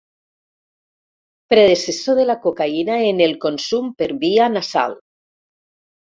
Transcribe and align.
Predecessor 1.53 2.17
de 2.19 2.25
la 2.29 2.35
cocaïna 2.45 2.95
en 3.09 3.21
el 3.25 3.35
consum 3.43 3.91
per 3.99 4.07
via 4.23 4.47
nasal. 4.55 4.97